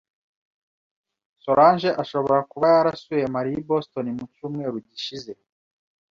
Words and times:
Solange 1.43 1.89
ashobora 2.03 2.39
kuba 2.51 2.65
yarasuye 2.75 3.25
Mariya 3.35 3.57
i 3.61 3.65
Boston 3.69 4.07
mu 4.17 4.25
cyumweru 4.33 4.75
gishize. 4.89 5.31